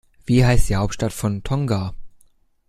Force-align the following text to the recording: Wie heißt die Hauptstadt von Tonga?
Wie 0.25 0.43
heißt 0.43 0.67
die 0.69 0.77
Hauptstadt 0.77 1.13
von 1.13 1.43
Tonga? 1.43 1.93